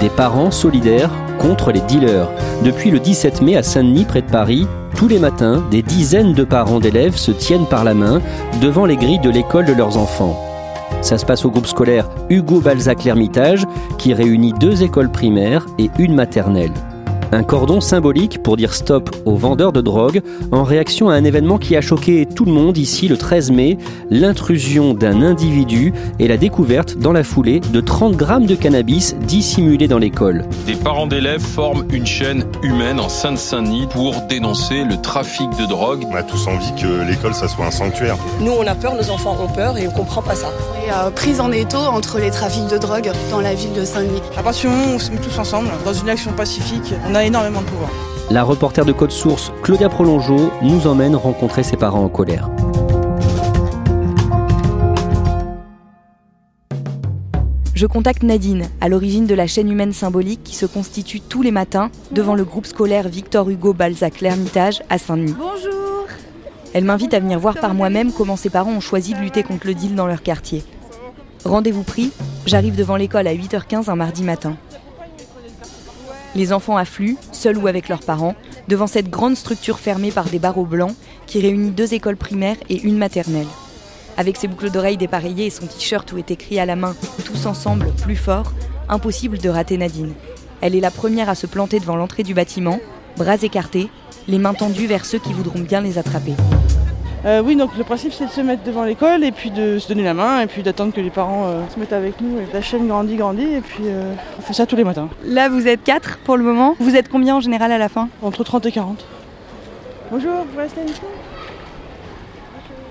Des 0.00 0.10
parents 0.10 0.52
solidaires 0.52 1.10
contre 1.38 1.72
les 1.72 1.80
dealers. 1.80 2.30
Depuis 2.64 2.92
le 2.92 3.00
17 3.00 3.42
mai 3.42 3.56
à 3.56 3.64
Saint-Denis, 3.64 4.04
près 4.04 4.22
de 4.22 4.30
Paris, 4.30 4.68
tous 4.96 5.08
les 5.08 5.18
matins, 5.18 5.64
des 5.72 5.82
dizaines 5.82 6.34
de 6.34 6.44
parents 6.44 6.78
d'élèves 6.78 7.16
se 7.16 7.32
tiennent 7.32 7.66
par 7.66 7.82
la 7.82 7.94
main 7.94 8.20
devant 8.60 8.86
les 8.86 8.96
grilles 8.96 9.18
de 9.18 9.30
l'école 9.30 9.64
de 9.64 9.72
leurs 9.72 9.96
enfants. 9.96 10.38
Ça 11.00 11.18
se 11.18 11.26
passe 11.26 11.44
au 11.44 11.50
groupe 11.50 11.66
scolaire 11.66 12.08
Hugo 12.30 12.60
Balzac 12.60 13.02
l'Ermitage, 13.02 13.66
qui 13.98 14.14
réunit 14.14 14.52
deux 14.52 14.84
écoles 14.84 15.10
primaires 15.10 15.66
et 15.78 15.90
une 15.98 16.14
maternelle. 16.14 16.72
Un 17.30 17.42
cordon 17.42 17.82
symbolique 17.82 18.42
pour 18.42 18.56
dire 18.56 18.72
stop 18.72 19.10
aux 19.26 19.36
vendeurs 19.36 19.72
de 19.72 19.82
drogue 19.82 20.22
en 20.50 20.64
réaction 20.64 21.10
à 21.10 21.14
un 21.14 21.24
événement 21.24 21.58
qui 21.58 21.76
a 21.76 21.82
choqué 21.82 22.24
tout 22.24 22.46
le 22.46 22.52
monde 22.52 22.78
ici 22.78 23.06
le 23.06 23.18
13 23.18 23.50
mai, 23.50 23.76
l'intrusion 24.08 24.94
d'un 24.94 25.20
individu 25.20 25.92
et 26.18 26.26
la 26.26 26.38
découverte 26.38 26.96
dans 26.96 27.12
la 27.12 27.24
foulée 27.24 27.60
de 27.60 27.80
30 27.80 28.16
grammes 28.16 28.46
de 28.46 28.54
cannabis 28.54 29.14
dissimulés 29.26 29.88
dans 29.88 29.98
l'école. 29.98 30.46
Des 30.66 30.74
parents 30.74 31.06
d'élèves 31.06 31.42
forment 31.42 31.84
une 31.92 32.06
chaîne 32.06 32.44
humaine 32.62 32.98
en 32.98 33.10
Seine-Saint-Denis 33.10 33.88
pour 33.90 34.14
dénoncer 34.22 34.84
le 34.84 34.96
trafic 34.96 35.50
de 35.58 35.66
drogue. 35.66 36.04
On 36.10 36.14
a 36.14 36.22
tous 36.22 36.46
envie 36.46 36.72
que 36.80 37.06
l'école, 37.06 37.34
ça 37.34 37.48
soit 37.48 37.66
un 37.66 37.70
sanctuaire. 37.70 38.16
Nous, 38.40 38.52
on 38.52 38.66
a 38.66 38.74
peur, 38.74 38.94
nos 38.94 39.10
enfants 39.10 39.36
ont 39.42 39.52
peur 39.52 39.76
et 39.76 39.86
on 39.86 39.90
comprend 39.90 40.22
pas 40.22 40.34
ça. 40.34 40.48
Et 40.86 40.90
euh, 40.90 41.10
prise 41.10 41.40
en 41.40 41.52
étau 41.52 41.78
entre 41.78 42.18
les 42.18 42.30
trafics 42.30 42.68
de 42.68 42.78
drogue 42.78 43.10
dans 43.30 43.40
la 43.40 43.52
ville 43.52 43.72
de 43.74 43.84
Saint-Denis. 43.84 44.22
À 44.36 44.42
partir 44.42 44.70
du 44.70 44.76
moment 44.76 44.92
où 44.92 44.94
on 44.94 44.98
se 44.98 45.10
met 45.10 45.18
tous 45.18 45.38
ensemble 45.38 45.68
dans 45.84 45.92
une 45.92 46.08
action 46.08 46.32
pacifique, 46.32 46.94
on 47.06 47.14
a 47.14 47.17
énormément 47.24 47.60
de 47.60 47.66
pouvoir. 47.66 47.90
La 48.30 48.42
reporter 48.42 48.84
de 48.84 48.92
Code 48.92 49.10
Source, 49.10 49.52
Claudia 49.62 49.88
Prolongeau, 49.88 50.50
nous 50.62 50.86
emmène 50.86 51.16
rencontrer 51.16 51.62
ses 51.62 51.76
parents 51.76 52.04
en 52.04 52.08
colère. 52.08 52.50
Je 57.78 57.86
contacte 57.86 58.24
Nadine, 58.24 58.68
à 58.80 58.88
l'origine 58.88 59.26
de 59.26 59.36
la 59.36 59.46
chaîne 59.46 59.70
humaine 59.70 59.92
symbolique 59.92 60.42
qui 60.42 60.56
se 60.56 60.66
constitue 60.66 61.20
tous 61.20 61.42
les 61.42 61.52
matins 61.52 61.92
devant 62.10 62.34
le 62.34 62.44
groupe 62.44 62.66
scolaire 62.66 63.08
Victor 63.08 63.48
Hugo 63.48 63.72
Balzac 63.72 64.20
l'Ermitage 64.20 64.82
à 64.90 64.98
Saint-Denis. 64.98 65.36
Bonjour 65.38 66.06
Elle 66.74 66.82
m'invite 66.82 67.14
à 67.14 67.20
venir 67.20 67.38
voir 67.38 67.54
par 67.54 67.74
moi-même 67.74 68.10
comment 68.10 68.34
ses 68.34 68.50
parents 68.50 68.72
ont 68.72 68.80
choisi 68.80 69.14
de 69.14 69.20
lutter 69.20 69.44
contre 69.44 69.68
le 69.68 69.74
deal 69.74 69.94
dans 69.94 70.08
leur 70.08 70.22
quartier. 70.22 70.64
Rendez-vous 71.44 71.84
pris, 71.84 72.10
j'arrive 72.46 72.74
devant 72.74 72.96
l'école 72.96 73.28
à 73.28 73.34
8h15 73.34 73.88
un 73.88 73.94
mardi 73.94 74.24
matin. 74.24 74.56
Les 76.34 76.52
enfants 76.52 76.76
affluent, 76.76 77.16
seuls 77.32 77.58
ou 77.58 77.66
avec 77.66 77.88
leurs 77.88 78.02
parents, 78.02 78.34
devant 78.68 78.86
cette 78.86 79.10
grande 79.10 79.36
structure 79.36 79.78
fermée 79.78 80.10
par 80.10 80.24
des 80.24 80.38
barreaux 80.38 80.66
blancs 80.66 80.94
qui 81.26 81.40
réunit 81.40 81.70
deux 81.70 81.94
écoles 81.94 82.16
primaires 82.16 82.56
et 82.68 82.80
une 82.80 82.98
maternelle. 82.98 83.46
Avec 84.16 84.36
ses 84.36 84.48
boucles 84.48 84.70
d'oreilles 84.70 84.96
dépareillées 84.96 85.46
et 85.46 85.50
son 85.50 85.66
t-shirt 85.66 86.12
où 86.12 86.18
est 86.18 86.30
écrit 86.30 86.58
à 86.58 86.66
la 86.66 86.76
main 86.76 86.94
Tous 87.24 87.46
ensemble, 87.46 87.92
plus 88.02 88.16
fort, 88.16 88.52
impossible 88.88 89.38
de 89.38 89.48
rater 89.48 89.78
Nadine. 89.78 90.12
Elle 90.60 90.74
est 90.74 90.80
la 90.80 90.90
première 90.90 91.28
à 91.28 91.34
se 91.34 91.46
planter 91.46 91.78
devant 91.78 91.96
l'entrée 91.96 92.24
du 92.24 92.34
bâtiment, 92.34 92.80
bras 93.16 93.42
écartés, 93.42 93.88
les 94.26 94.38
mains 94.38 94.54
tendues 94.54 94.86
vers 94.86 95.06
ceux 95.06 95.18
qui 95.18 95.32
voudront 95.32 95.60
bien 95.60 95.80
les 95.80 95.98
attraper. 95.98 96.34
Euh, 97.24 97.42
oui, 97.44 97.56
donc 97.56 97.76
le 97.76 97.82
principe 97.82 98.12
c'est 98.12 98.26
de 98.26 98.30
se 98.30 98.40
mettre 98.40 98.62
devant 98.62 98.84
l'école 98.84 99.24
et 99.24 99.32
puis 99.32 99.50
de 99.50 99.80
se 99.80 99.88
donner 99.88 100.04
la 100.04 100.14
main 100.14 100.40
et 100.40 100.46
puis 100.46 100.62
d'attendre 100.62 100.92
que 100.92 101.00
les 101.00 101.10
parents 101.10 101.46
euh, 101.46 101.62
se 101.68 101.78
mettent 101.80 101.92
avec 101.92 102.20
nous. 102.20 102.38
Et 102.38 102.46
la 102.52 102.62
chaîne 102.62 102.86
grandit, 102.86 103.16
grandit 103.16 103.54
et 103.54 103.60
puis 103.60 103.84
euh, 103.86 104.12
on 104.38 104.42
fait 104.42 104.52
ça 104.52 104.66
tous 104.66 104.76
les 104.76 104.84
matins. 104.84 105.08
Là, 105.24 105.48
vous 105.48 105.66
êtes 105.66 105.82
quatre 105.82 106.18
pour 106.18 106.36
le 106.36 106.44
moment. 106.44 106.76
Vous 106.78 106.94
êtes 106.94 107.08
combien 107.08 107.36
en 107.36 107.40
général 107.40 107.72
à 107.72 107.78
la 107.78 107.88
fin? 107.88 108.08
Entre 108.22 108.44
30 108.44 108.66
et 108.66 108.72
40. 108.72 109.04
Bonjour, 110.12 110.32
vous 110.36 110.44
pouvez 110.44 110.62
rester 110.62 110.80
avec 110.80 111.02
nous? 111.02 111.08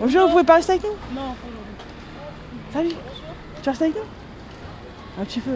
Bonjour, 0.02 0.26
vous 0.26 0.32
pouvez 0.32 0.44
pas 0.44 0.56
rester 0.56 0.74
avec 0.74 0.84
nous? 0.84 1.16
Non. 1.16 1.34
Salut, 2.74 2.96
tu 3.64 3.70
restes 3.70 3.82
avec 3.82 3.96
nous? 3.96 5.22
Un 5.22 5.26
petit 5.26 5.40
peu. 5.40 5.52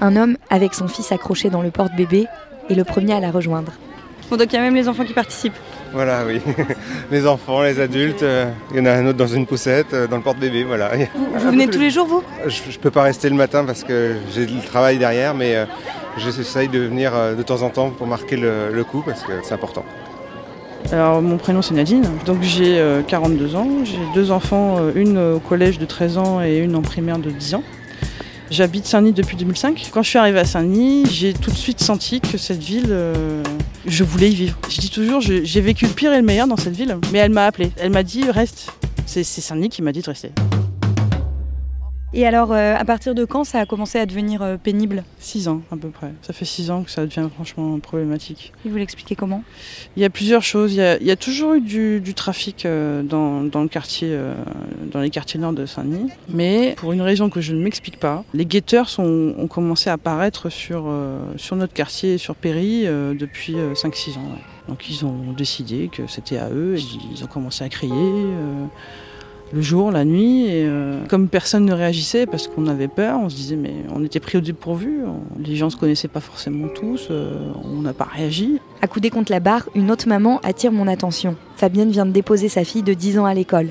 Un 0.00 0.16
homme 0.16 0.36
avec 0.48 0.74
son 0.74 0.86
fils 0.86 1.10
accroché 1.10 1.50
dans 1.50 1.60
le 1.60 1.70
porte-bébé 1.70 2.26
est 2.70 2.74
le 2.74 2.84
premier 2.84 3.14
à 3.14 3.20
la 3.20 3.30
rejoindre. 3.30 3.72
Bon, 4.30 4.36
donc 4.36 4.52
il 4.52 4.56
y 4.56 4.58
a 4.58 4.62
même 4.62 4.74
les 4.74 4.88
enfants 4.88 5.04
qui 5.04 5.12
participent. 5.12 5.56
Voilà, 5.94 6.24
oui. 6.26 6.40
Les 7.12 7.24
enfants, 7.24 7.62
les 7.62 7.78
adultes, 7.78 8.24
euh, 8.24 8.50
il 8.72 8.78
y 8.78 8.80
en 8.80 8.86
a 8.86 8.90
un 8.92 9.06
autre 9.06 9.18
dans 9.18 9.28
une 9.28 9.46
poussette, 9.46 9.94
euh, 9.94 10.08
dans 10.08 10.16
le 10.16 10.22
porte-bébé, 10.22 10.64
voilà. 10.64 10.90
Vous 11.14 11.38
venez 11.50 11.68
tous 11.68 11.78
les 11.78 11.90
jours, 11.90 12.06
vous? 12.06 12.22
Je, 12.46 12.72
je 12.72 12.78
peux 12.80 12.90
pas 12.90 13.02
rester 13.02 13.28
le 13.28 13.36
matin 13.36 13.64
parce 13.64 13.84
que 13.84 14.16
j'ai 14.34 14.44
le 14.46 14.60
travail 14.66 14.98
derrière, 14.98 15.34
mais 15.34 15.54
euh, 15.54 15.66
j'essaye 16.18 16.66
de 16.66 16.80
venir 16.80 17.12
euh, 17.14 17.36
de 17.36 17.42
temps 17.44 17.62
en 17.62 17.70
temps 17.70 17.90
pour 17.90 18.08
marquer 18.08 18.36
le, 18.36 18.72
le 18.72 18.84
coup 18.84 19.04
parce 19.06 19.22
que 19.22 19.32
c'est 19.44 19.54
important. 19.54 19.84
Alors 20.90 21.22
mon 21.22 21.38
prénom 21.38 21.62
c'est 21.62 21.74
Nadine, 21.74 22.04
donc 22.26 22.42
j'ai 22.42 22.78
euh, 22.78 23.02
42 23.02 23.54
ans, 23.54 23.68
j'ai 23.84 23.98
deux 24.14 24.32
enfants, 24.32 24.80
une 24.96 25.16
au 25.16 25.38
collège 25.38 25.78
de 25.78 25.86
13 25.86 26.18
ans 26.18 26.42
et 26.42 26.58
une 26.58 26.74
en 26.74 26.82
primaire 26.82 27.18
de 27.18 27.30
10 27.30 27.54
ans. 27.54 27.62
J'habite 28.50 28.84
Saint-Denis 28.84 29.12
depuis 29.12 29.36
2005. 29.36 29.90
Quand 29.92 30.02
je 30.02 30.10
suis 30.10 30.18
arrivée 30.18 30.40
à 30.40 30.44
Saint-Denis, 30.44 31.06
j'ai 31.10 31.32
tout 31.32 31.50
de 31.50 31.56
suite 31.56 31.80
senti 31.80 32.20
que 32.20 32.36
cette 32.36 32.62
ville, 32.62 32.94
je 33.86 34.04
voulais 34.04 34.30
y 34.30 34.34
vivre. 34.34 34.56
Je 34.68 34.80
dis 34.80 34.90
toujours, 34.90 35.20
j'ai 35.20 35.60
vécu 35.60 35.86
le 35.86 35.92
pire 35.92 36.12
et 36.12 36.18
le 36.18 36.22
meilleur 36.22 36.46
dans 36.46 36.56
cette 36.56 36.76
ville, 36.76 36.98
mais 37.12 37.18
elle 37.18 37.32
m'a 37.32 37.46
appelé. 37.46 37.70
Elle 37.78 37.90
m'a 37.90 38.02
dit 38.02 38.30
reste. 38.30 38.70
C'est 39.06 39.24
c'est 39.24 39.40
Saint-Denis 39.40 39.68
qui 39.68 39.82
m'a 39.82 39.92
dit 39.92 40.00
de 40.00 40.06
rester. 40.06 40.30
Et 42.16 42.24
alors, 42.28 42.52
euh, 42.52 42.76
à 42.76 42.84
partir 42.84 43.12
de 43.12 43.24
quand 43.24 43.42
ça 43.42 43.58
a 43.58 43.66
commencé 43.66 43.98
à 43.98 44.06
devenir 44.06 44.40
euh, 44.40 44.56
pénible? 44.56 45.02
6 45.18 45.48
ans 45.48 45.62
à 45.72 45.76
peu 45.76 45.88
près. 45.88 46.12
Ça 46.22 46.32
fait 46.32 46.44
6 46.44 46.70
ans 46.70 46.84
que 46.84 46.90
ça 46.92 47.04
devient 47.04 47.28
franchement 47.34 47.76
problématique. 47.80 48.52
Il 48.64 48.70
vous 48.70 48.76
l'expliquez 48.76 49.16
comment? 49.16 49.42
Il 49.96 50.02
y 50.02 50.04
a 50.04 50.10
plusieurs 50.10 50.44
choses. 50.44 50.74
Il 50.74 50.76
y 50.76 50.80
a, 50.80 50.96
il 50.98 51.06
y 51.06 51.10
a 51.10 51.16
toujours 51.16 51.54
eu 51.54 51.60
du, 51.60 52.00
du 52.00 52.14
trafic 52.14 52.66
euh, 52.66 53.02
dans, 53.02 53.42
dans 53.42 53.62
le 53.62 53.68
quartier, 53.68 54.16
dans 54.92 55.00
les 55.00 55.10
quartiers 55.10 55.40
nord 55.40 55.54
de 55.54 55.66
Saint-Denis. 55.66 56.10
Mais 56.28 56.74
pour 56.76 56.92
une 56.92 57.02
raison 57.02 57.30
que 57.30 57.40
je 57.40 57.52
ne 57.52 57.60
m'explique 57.60 57.98
pas, 57.98 58.22
les 58.32 58.46
guetteurs 58.46 58.88
sont, 58.88 59.34
ont 59.36 59.48
commencé 59.48 59.90
à 59.90 59.94
apparaître 59.94 60.50
sur, 60.50 60.88
sur 61.36 61.56
notre 61.56 61.72
quartier, 61.72 62.16
sur 62.18 62.36
Péry, 62.36 62.84
depuis 62.84 63.54
5-6 63.54 64.18
ans. 64.18 64.22
ouais. 64.22 64.42
Donc 64.68 64.88
ils 64.88 65.04
ont 65.04 65.32
décidé 65.36 65.90
que 65.92 66.06
c'était 66.06 66.38
à 66.38 66.48
eux. 66.50 66.76
Et 66.76 66.82
ils 67.12 67.24
ont 67.24 67.28
commencé 67.28 67.64
à 67.64 67.68
crier. 67.68 67.92
Le 69.52 69.62
jour, 69.62 69.90
la 69.90 70.04
nuit, 70.04 70.46
et 70.46 70.64
euh, 70.66 71.04
comme 71.08 71.28
personne 71.28 71.64
ne 71.64 71.72
réagissait 71.72 72.26
parce 72.26 72.48
qu'on 72.48 72.66
avait 72.66 72.88
peur, 72.88 73.20
on 73.22 73.28
se 73.28 73.36
disait 73.36 73.56
mais 73.56 73.74
on 73.94 74.04
était 74.04 74.20
pris 74.20 74.38
au 74.38 74.40
dépourvu, 74.40 75.02
les 75.38 75.56
gens 75.56 75.70
se 75.70 75.76
connaissaient 75.76 76.08
pas 76.08 76.20
forcément 76.20 76.68
tous, 76.68 77.08
euh, 77.10 77.52
on 77.64 77.82
n'a 77.82 77.92
pas 77.92 78.08
réagi. 78.10 78.58
Accoudée 78.82 79.10
contre 79.10 79.30
la 79.30 79.40
barre, 79.40 79.68
une 79.74 79.90
autre 79.90 80.08
maman 80.08 80.40
attire 80.42 80.72
mon 80.72 80.88
attention. 80.88 81.36
Fabienne 81.56 81.90
vient 81.90 82.06
de 82.06 82.10
déposer 82.10 82.48
sa 82.48 82.64
fille 82.64 82.82
de 82.82 82.94
10 82.94 83.18
ans 83.18 83.26
à 83.26 83.34
l'école. 83.34 83.68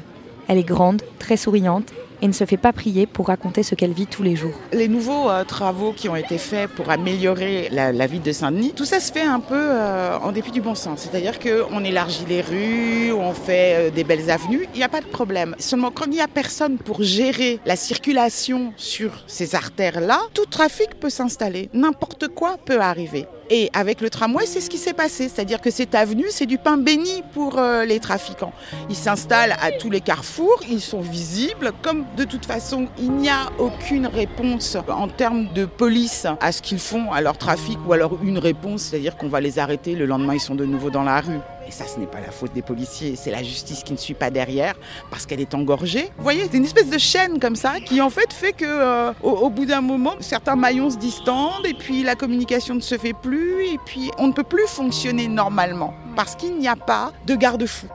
Elle 0.47 0.57
est 0.57 0.63
grande, 0.63 1.01
très 1.19 1.37
souriante, 1.37 1.93
et 2.23 2.27
ne 2.27 2.31
se 2.33 2.45
fait 2.45 2.57
pas 2.57 2.71
prier 2.71 3.05
pour 3.05 3.27
raconter 3.27 3.63
ce 3.63 3.75
qu'elle 3.75 3.91
vit 3.91 4.07
tous 4.07 4.23
les 4.23 4.37
jours. 4.37 4.53
Les 4.71 4.87
nouveaux 4.87 5.29
euh, 5.29 5.43
travaux 5.43 5.91
qui 5.91 6.07
ont 6.07 6.15
été 6.15 6.37
faits 6.37 6.69
pour 6.69 6.89
améliorer 6.89 7.67
la, 7.69 7.91
la 7.91 8.07
ville 8.07 8.21
de 8.21 8.31
Saint-Denis, 8.31 8.71
tout 8.73 8.85
ça 8.85 9.01
se 9.01 9.11
fait 9.11 9.23
un 9.23 9.41
peu 9.41 9.59
euh, 9.59 10.17
en 10.19 10.31
dépit 10.31 10.51
du 10.51 10.61
bon 10.61 10.73
sens. 10.73 11.01
C'est-à-dire 11.01 11.37
qu'on 11.37 11.83
élargit 11.83 12.25
les 12.27 12.41
rues, 12.41 13.11
on 13.11 13.33
fait 13.33 13.75
euh, 13.75 13.91
des 13.91 14.05
belles 14.05 14.31
avenues, 14.31 14.69
il 14.73 14.77
n'y 14.77 14.85
a 14.85 14.89
pas 14.89 15.01
de 15.01 15.05
problème. 15.05 15.53
Seulement 15.59 15.91
quand 15.91 16.05
il 16.05 16.11
n'y 16.11 16.21
a 16.21 16.29
personne 16.29 16.77
pour 16.77 17.03
gérer 17.03 17.59
la 17.65 17.75
circulation 17.75 18.71
sur 18.77 19.11
ces 19.27 19.53
artères-là, 19.53 20.21
tout 20.33 20.45
trafic 20.45 20.97
peut 21.01 21.09
s'installer, 21.09 21.69
n'importe 21.73 22.29
quoi 22.29 22.55
peut 22.63 22.79
arriver. 22.79 23.27
Et 23.49 23.69
avec 23.73 24.01
le 24.01 24.09
tramway, 24.09 24.45
c'est 24.45 24.61
ce 24.61 24.69
qui 24.69 24.77
s'est 24.77 24.93
passé. 24.93 25.29
C'est-à-dire 25.29 25.61
que 25.61 25.71
cette 25.71 25.95
avenue, 25.95 26.25
c'est 26.29 26.45
du 26.45 26.57
pain 26.57 26.77
béni 26.77 27.23
pour 27.33 27.57
euh, 27.57 27.85
les 27.85 27.99
trafiquants. 27.99 28.53
Ils 28.89 28.95
s'installent 28.95 29.55
à 29.61 29.71
tous 29.71 29.89
les 29.89 30.01
carrefours, 30.01 30.59
ils 30.69 30.81
sont 30.81 31.01
visibles. 31.01 31.71
Comme 31.81 32.05
de 32.17 32.23
toute 32.23 32.45
façon, 32.45 32.87
il 32.97 33.11
n'y 33.11 33.29
a 33.29 33.51
aucune 33.59 34.07
réponse 34.07 34.77
en 34.87 35.07
termes 35.07 35.51
de 35.53 35.65
police 35.65 36.27
à 36.39 36.51
ce 36.51 36.61
qu'ils 36.61 36.79
font, 36.79 37.11
à 37.11 37.21
leur 37.21 37.37
trafic, 37.37 37.77
ou 37.87 37.93
alors 37.93 38.17
une 38.23 38.37
réponse, 38.37 38.83
c'est-à-dire 38.83 39.17
qu'on 39.17 39.29
va 39.29 39.41
les 39.41 39.59
arrêter, 39.59 39.95
le 39.95 40.05
lendemain, 40.05 40.35
ils 40.35 40.39
sont 40.39 40.55
de 40.55 40.65
nouveau 40.65 40.89
dans 40.89 41.03
la 41.03 41.19
rue. 41.19 41.39
Et 41.67 41.71
ça, 41.71 41.85
ce 41.87 41.99
n'est 41.99 42.07
pas 42.07 42.19
la 42.19 42.31
faute 42.31 42.53
des 42.53 42.61
policiers, 42.61 43.15
c'est 43.15 43.31
la 43.31 43.41
justice 43.41 43.83
qui 43.83 43.93
ne 43.93 43.97
suit 43.97 44.13
pas 44.13 44.29
derrière 44.29 44.75
parce 45.09 45.25
qu'elle 45.25 45.39
est 45.39 45.53
engorgée. 45.53 46.09
Vous 46.17 46.23
voyez, 46.23 46.43
c'est 46.49 46.57
une 46.57 46.65
espèce 46.65 46.89
de 46.89 46.97
chaîne 46.97 47.39
comme 47.39 47.55
ça 47.55 47.79
qui 47.79 48.01
en 48.01 48.09
fait 48.09 48.31
fait 48.33 48.53
que 48.53 48.65
euh, 48.65 49.13
au, 49.21 49.29
au, 49.31 49.49
bout 49.49 49.65
d'un 49.65 49.81
moment, 49.81 50.13
certains 50.19 50.55
maillons 50.55 50.89
se 50.89 50.97
distendent 50.97 51.65
et 51.65 51.73
puis 51.73 52.03
la 52.03 52.15
communication 52.15 52.75
ne 52.75 52.81
se 52.81 52.97
fait 52.97 53.13
plus 53.13 53.65
et 53.65 53.79
puis 53.85 54.11
on 54.17 54.27
ne 54.27 54.33
peut 54.33 54.43
plus 54.43 54.67
fonctionner 54.67 55.27
normalement 55.27 55.93
parce 56.15 56.35
qu'il 56.35 56.57
n'y 56.57 56.67
a 56.67 56.75
pas 56.75 57.11
de 57.25 57.35
garde-fou. 57.35 57.87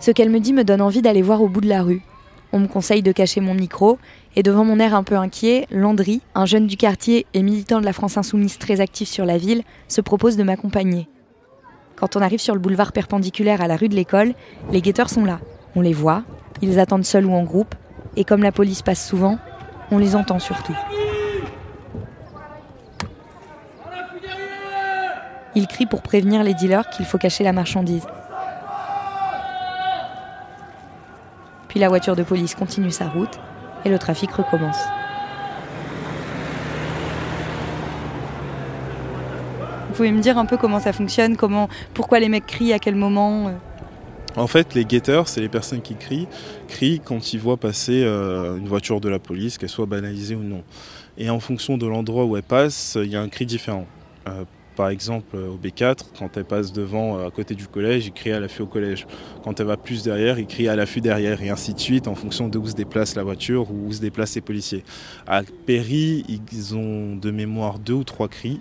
Ce 0.00 0.10
qu'elle 0.10 0.30
me 0.30 0.40
dit 0.40 0.52
me 0.52 0.64
donne 0.64 0.82
envie 0.82 1.02
d'aller 1.02 1.22
voir 1.22 1.42
au 1.42 1.48
bout 1.48 1.60
de 1.60 1.68
la 1.68 1.82
rue. 1.82 2.02
On 2.52 2.60
me 2.60 2.68
conseille 2.68 3.02
de 3.02 3.10
cacher 3.10 3.40
mon 3.40 3.54
micro 3.54 3.98
et 4.36 4.42
devant 4.42 4.64
mon 4.64 4.78
air 4.78 4.94
un 4.94 5.02
peu 5.02 5.16
inquiet, 5.16 5.66
Landry, 5.70 6.20
un 6.34 6.46
jeune 6.46 6.66
du 6.66 6.76
quartier 6.76 7.26
et 7.34 7.42
militant 7.42 7.80
de 7.80 7.84
la 7.84 7.92
France 7.92 8.16
insoumise 8.16 8.58
très 8.58 8.80
actif 8.80 9.08
sur 9.08 9.24
la 9.24 9.38
ville, 9.38 9.62
se 9.88 10.00
propose 10.00 10.36
de 10.36 10.42
m'accompagner. 10.42 11.08
Quand 12.04 12.16
on 12.16 12.20
arrive 12.20 12.38
sur 12.38 12.52
le 12.52 12.60
boulevard 12.60 12.92
perpendiculaire 12.92 13.62
à 13.62 13.66
la 13.66 13.78
rue 13.78 13.88
de 13.88 13.94
l'école, 13.94 14.34
les 14.70 14.82
guetteurs 14.82 15.08
sont 15.08 15.24
là. 15.24 15.40
On 15.74 15.80
les 15.80 15.94
voit, 15.94 16.22
ils 16.60 16.78
attendent 16.78 17.06
seuls 17.06 17.24
ou 17.24 17.32
en 17.32 17.44
groupe, 17.44 17.74
et 18.14 18.24
comme 18.24 18.42
la 18.42 18.52
police 18.52 18.82
passe 18.82 19.08
souvent, 19.08 19.38
on 19.90 19.96
les 19.96 20.14
entend 20.14 20.38
surtout. 20.38 20.76
Ils 25.54 25.66
crient 25.66 25.86
pour 25.86 26.02
prévenir 26.02 26.44
les 26.44 26.52
dealers 26.52 26.90
qu'il 26.90 27.06
faut 27.06 27.16
cacher 27.16 27.42
la 27.42 27.54
marchandise. 27.54 28.06
Puis 31.68 31.80
la 31.80 31.88
voiture 31.88 32.16
de 32.16 32.22
police 32.22 32.54
continue 32.54 32.90
sa 32.90 33.08
route 33.08 33.40
et 33.86 33.88
le 33.88 33.98
trafic 33.98 34.30
recommence. 34.30 34.76
Vous 39.94 39.98
pouvez 39.98 40.10
me 40.10 40.20
dire 40.20 40.38
un 40.38 40.44
peu 40.44 40.56
comment 40.56 40.80
ça 40.80 40.92
fonctionne, 40.92 41.36
comment, 41.36 41.68
pourquoi 41.94 42.18
les 42.18 42.28
mecs 42.28 42.46
crient, 42.46 42.72
à 42.72 42.80
quel 42.80 42.96
moment 42.96 43.46
euh? 43.46 43.52
En 44.34 44.48
fait, 44.48 44.74
les 44.74 44.84
guetteurs, 44.84 45.28
c'est 45.28 45.40
les 45.40 45.48
personnes 45.48 45.82
qui 45.82 45.94
crient, 45.94 46.26
crient 46.66 46.98
quand 46.98 47.32
ils 47.32 47.38
voient 47.38 47.58
passer 47.58 48.02
euh, 48.02 48.56
une 48.56 48.66
voiture 48.66 49.00
de 49.00 49.08
la 49.08 49.20
police, 49.20 49.56
qu'elle 49.56 49.68
soit 49.68 49.86
banalisée 49.86 50.34
ou 50.34 50.42
non. 50.42 50.64
Et 51.16 51.30
en 51.30 51.38
fonction 51.38 51.78
de 51.78 51.86
l'endroit 51.86 52.24
où 52.24 52.36
elle 52.36 52.42
passe, 52.42 52.98
il 53.00 53.08
y 53.08 53.14
a 53.14 53.20
un 53.20 53.28
cri 53.28 53.46
différent. 53.46 53.86
Euh, 54.26 54.42
par 54.74 54.88
exemple, 54.88 55.36
au 55.36 55.56
B4, 55.64 55.98
quand 56.18 56.36
elle 56.36 56.44
passe 56.44 56.72
devant, 56.72 57.24
à 57.24 57.30
côté 57.30 57.54
du 57.54 57.68
collège, 57.68 58.06
il 58.06 58.12
crie 58.12 58.32
à 58.32 58.40
l'affût 58.40 58.62
au 58.62 58.66
collège. 58.66 59.06
Quand 59.44 59.60
elle 59.60 59.66
va 59.66 59.76
plus 59.76 60.02
derrière, 60.02 60.40
il 60.40 60.48
crie 60.48 60.66
à 60.66 60.74
l'affût 60.74 61.02
derrière, 61.02 61.40
et 61.40 61.50
ainsi 61.50 61.72
de 61.72 61.78
suite, 61.78 62.08
en 62.08 62.16
fonction 62.16 62.48
de 62.48 62.58
où 62.58 62.66
se 62.66 62.74
déplace 62.74 63.14
la 63.14 63.22
voiture 63.22 63.70
ou 63.70 63.86
où 63.86 63.92
se 63.92 64.00
déplacent 64.00 64.34
les 64.34 64.40
policiers. 64.40 64.82
À 65.28 65.42
Péry, 65.66 66.24
ils 66.28 66.74
ont 66.74 67.14
de 67.14 67.30
mémoire 67.30 67.78
deux 67.78 67.92
ou 67.92 68.02
trois 68.02 68.26
cris. 68.26 68.60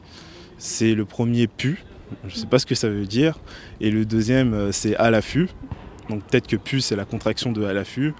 C'est 0.66 0.96
le 0.96 1.04
premier 1.04 1.48
pu, 1.48 1.84
je 2.26 2.34
ne 2.34 2.40
sais 2.40 2.48
pas 2.48 2.58
ce 2.58 2.66
que 2.66 2.74
ça 2.74 2.88
veut 2.88 3.06
dire, 3.06 3.38
et 3.82 3.92
le 3.92 4.06
deuxième 4.06 4.72
c'est 4.72 4.96
à 4.96 5.12
l'affût. 5.12 5.50
Donc 6.10 6.24
peut-être 6.24 6.48
que 6.48 6.56
pu 6.56 6.80
c'est 6.80 6.96
la 6.96 7.04
contraction 7.04 7.52
de 7.52 7.66
à 7.66 7.74
l'affût. 7.74 8.14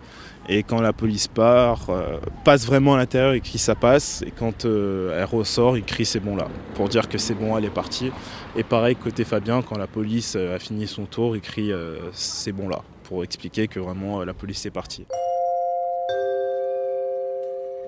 Et 0.50 0.64
quand 0.64 0.82
la 0.82 0.92
police 0.92 1.30
part, 1.30 1.90
euh, 1.90 2.20
passe 2.44 2.66
vraiment 2.66 2.96
à 2.96 2.98
l'intérieur, 2.98 3.34
il 3.34 3.42
crie 3.42 3.60
ça 3.60 3.76
passe. 3.76 4.24
Et 4.28 4.32
quand 4.32 4.66
euh, 4.66 5.18
elle 5.18 5.24
ressort, 5.24 5.78
il 5.78 5.86
crie 5.86 6.06
c'est 6.06 6.20
bon 6.20 6.36
là, 6.36 6.50
pour 6.76 6.90
dire 6.90 7.08
que 7.08 7.18
c'est 7.18 7.34
bon, 7.34 7.58
elle 7.58 7.64
est 7.64 7.70
partie. 7.70 8.12
Et 8.58 8.64
pareil 8.64 8.98
côté 8.98 9.24
Fabien, 9.24 9.62
quand 9.62 9.78
la 9.78 9.88
police 9.88 10.36
a 10.36 10.60
fini 10.60 10.86
son 10.86 11.06
tour, 11.06 11.38
il 11.38 11.42
crie 11.42 11.72
euh, 11.72 11.96
c'est 12.12 12.52
bon 12.52 12.68
là, 12.68 12.82
pour 13.04 13.24
expliquer 13.24 13.70
que 13.70 13.80
vraiment 13.80 14.22
la 14.26 14.34
police 14.34 14.66
est 14.66 14.72
partie. 14.72 15.06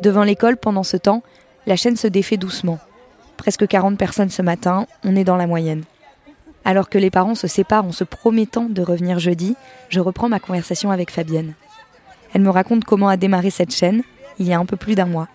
Devant 0.01 0.23
l'école, 0.23 0.55
pendant 0.55 0.83
ce 0.83 0.95
temps, 0.95 1.23
la 1.67 1.75
chaîne 1.75 1.97
se 1.97 2.07
défait 2.07 2.37
doucement. 2.37 2.79
Presque 3.37 3.67
40 3.67 3.97
personnes 3.97 4.29
ce 4.29 4.41
matin, 4.41 4.87
on 5.03 5.15
est 5.15 5.23
dans 5.23 5.35
la 5.35 5.47
moyenne. 5.47 5.83
Alors 6.63 6.89
que 6.89 6.97
les 6.97 7.11
parents 7.11 7.35
se 7.35 7.47
séparent 7.47 7.85
en 7.85 7.91
se 7.91 8.03
promettant 8.03 8.65
de 8.65 8.81
revenir 8.81 9.19
jeudi, 9.19 9.55
je 9.89 9.99
reprends 9.99 10.29
ma 10.29 10.39
conversation 10.39 10.89
avec 10.89 11.11
Fabienne. 11.11 11.53
Elle 12.33 12.41
me 12.41 12.49
raconte 12.49 12.85
comment 12.85 13.07
a 13.07 13.17
démarré 13.17 13.49
cette 13.49 13.73
chaîne, 13.73 14.03
il 14.39 14.47
y 14.47 14.53
a 14.53 14.59
un 14.59 14.65
peu 14.65 14.75
plus 14.75 14.95
d'un 14.95 15.05
mois. 15.05 15.27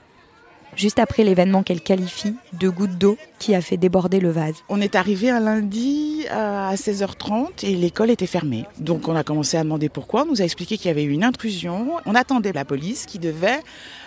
Juste 0.77 0.99
après 0.99 1.25
l'événement 1.25 1.63
qu'elle 1.63 1.83
qualifie 1.83 2.35
de 2.53 2.69
goutte 2.69 2.99
d'eau 2.99 3.17
qui 3.41 3.55
a 3.55 3.63
fait 3.63 3.79
déborder 3.79 4.21
le 4.21 4.31
vase. 4.31 4.57
On 4.69 4.81
est 4.81 4.95
arrivé 4.95 5.31
un 5.31 5.41
lundi 5.41 6.27
à 6.31 6.75
16h30 6.75 7.65
et 7.65 7.75
l'école 7.75 8.11
était 8.11 8.27
fermée. 8.27 8.67
Donc 8.79 9.09
on 9.09 9.17
a 9.17 9.25
commencé 9.25 9.57
à 9.57 9.65
demander 9.65 9.89
pourquoi. 9.89 10.23
On 10.23 10.27
nous 10.27 10.43
a 10.43 10.45
expliqué 10.45 10.77
qu'il 10.77 10.89
y 10.89 10.91
avait 10.91 11.03
eu 11.03 11.11
une 11.11 11.25
intrusion. 11.25 11.97
On 12.05 12.15
attendait 12.15 12.53
la 12.53 12.67
police 12.67 13.07
qui 13.07 13.19
devait 13.19 13.61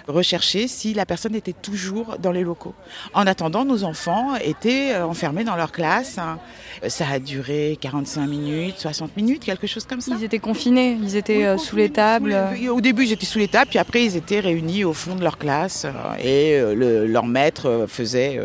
rechercher 0.07 0.67
si 0.67 0.93
la 0.93 1.05
personne 1.05 1.33
était 1.33 1.53
toujours 1.53 2.17
dans 2.21 2.31
les 2.31 2.43
locaux. 2.43 2.75
En 3.13 3.25
attendant, 3.25 3.65
nos 3.65 3.83
enfants 3.85 4.35
étaient 4.35 4.95
enfermés 4.97 5.45
dans 5.45 5.55
leur 5.55 5.71
classe. 5.71 6.19
Ça 6.87 7.07
a 7.09 7.19
duré 7.19 7.77
45 7.81 8.27
minutes, 8.27 8.75
60 8.77 9.15
minutes, 9.17 9.43
quelque 9.43 9.65
chose 9.65 9.85
comme 9.85 10.01
ça. 10.01 10.13
Ils 10.19 10.23
étaient 10.25 10.39
confinés, 10.39 10.97
ils 11.01 11.15
étaient 11.15 11.53
oui, 11.53 11.59
sous 11.59 11.75
les 11.75 11.89
tables. 11.89 12.35
Sous 12.53 12.61
les... 12.61 12.69
Au 12.69 12.81
début, 12.81 13.05
ils 13.05 13.13
étaient 13.13 13.25
sous 13.25 13.39
les 13.39 13.47
tables, 13.47 13.69
puis 13.69 13.79
après, 13.79 14.03
ils 14.03 14.15
étaient 14.15 14.41
réunis 14.41 14.83
au 14.83 14.93
fond 14.93 15.15
de 15.15 15.23
leur 15.23 15.37
classe 15.37 15.87
et 16.21 16.59
le, 16.59 17.07
leur 17.07 17.25
maître 17.25 17.85
faisait 17.87 18.39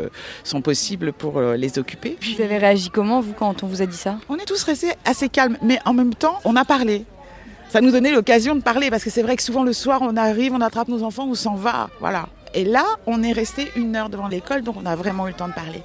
son 0.45 0.63
possible 0.63 0.78
pour 1.19 1.41
les 1.41 1.79
occuper. 1.79 2.17
Puis, 2.19 2.35
vous 2.35 2.43
avez 2.43 2.59
réagi 2.59 2.91
comment, 2.91 3.21
vous, 3.21 3.33
quand 3.33 3.63
on 3.63 3.67
vous 3.67 3.83
a 3.83 3.87
dit 3.87 3.97
ça? 3.97 4.19
On 4.29 4.37
est 4.37 4.45
tous 4.45 4.63
restés 4.63 4.93
assez 5.05 5.29
calmes, 5.29 5.59
mais 5.63 5.79
en 5.85 5.95
même 5.95 6.15
temps, 6.15 6.39
on 6.45 6.57
a 6.57 6.65
parlé 6.65 7.05
ça 7.69 7.83
nous 7.83 7.91
donnait 7.91 8.13
l'occasion 8.13 8.55
de 8.55 8.63
parler 8.63 8.89
parce 8.89 9.05
que 9.05 9.11
c'est 9.11 9.21
vrai 9.21 9.37
que 9.37 9.43
souvent 9.43 9.63
le 9.63 9.75
soir 9.75 10.01
on 10.01 10.17
arrive, 10.17 10.55
on 10.55 10.61
attrape 10.63 10.89
nos 10.89 11.03
enfants, 11.03 11.27
on 11.29 11.35
s'en 11.35 11.55
va, 11.55 11.91
voilà. 12.01 12.27
Et 12.55 12.65
là, 12.65 12.85
on 13.07 13.23
est 13.23 13.33
resté 13.33 13.71
une 13.77 13.95
heure 13.95 14.09
devant 14.09 14.29
l'école, 14.29 14.63
donc 14.63 14.77
on 14.79 14.87
a 14.87 14.97
vraiment 14.97 15.27
eu 15.27 15.33
le 15.33 15.37
temps 15.37 15.49
de 15.49 15.53
parler. 15.53 15.83